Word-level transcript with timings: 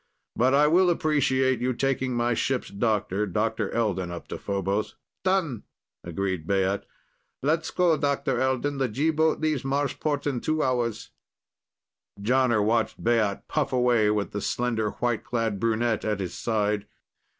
But 0.35 0.55
I 0.55 0.65
will 0.65 0.89
appreciate 0.89 1.61
your 1.61 1.73
taking 1.73 2.15
my 2.15 2.33
ship's 2.33 2.69
doctor, 2.69 3.27
Dr. 3.27 3.69
Elden, 3.69 4.09
up 4.09 4.27
to 4.29 4.39
Phobos." 4.39 4.95
"Done!" 5.23 5.61
agreed 6.03 6.47
Baat. 6.47 6.85
"Let's 7.43 7.69
go, 7.69 7.95
Dr. 7.97 8.39
Elden. 8.41 8.79
The 8.79 8.87
G 8.87 9.11
boat 9.11 9.39
leaves 9.41 9.61
Marsport 9.63 10.25
in 10.25 10.41
two 10.41 10.63
hours." 10.63 11.11
Jonner 12.19 12.65
watched 12.65 13.03
Baat 13.03 13.47
puff 13.47 13.71
away, 13.71 14.09
with 14.09 14.31
the 14.31 14.41
slender, 14.41 14.89
white 14.89 15.23
clad 15.23 15.59
brunette 15.59 16.03
at 16.03 16.19
his 16.19 16.33
side. 16.33 16.87